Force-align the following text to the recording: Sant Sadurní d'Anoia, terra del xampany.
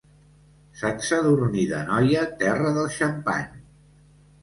Sant 0.79 1.03
Sadurní 1.09 1.67
d'Anoia, 1.73 2.25
terra 2.43 2.75
del 2.81 2.93
xampany. 2.99 3.65